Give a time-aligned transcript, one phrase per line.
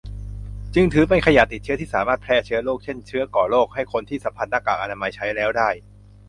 [0.73, 5.69] จึงถือเป็นขยะติดเชื้อที่สามารถแพร่เชื้อโรค เช่น เชื้อก่อโรค ให้คนที่สัมผัสหน้ากากอนามัยใช้แล้วได้